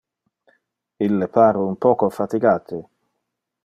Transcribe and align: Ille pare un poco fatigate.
Ille 1.09 1.29
pare 1.37 1.59
un 1.69 1.77
poco 1.87 2.09
fatigate. 2.19 2.85